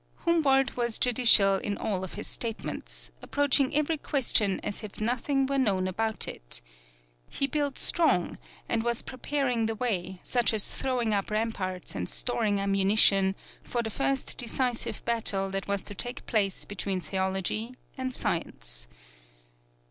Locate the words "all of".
1.77-2.15